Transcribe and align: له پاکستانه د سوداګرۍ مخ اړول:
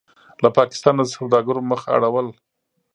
له 0.43 0.49
پاکستانه 0.57 1.01
د 1.05 1.09
سوداګرۍ 1.15 1.61
مخ 1.71 1.81
اړول: 1.95 2.27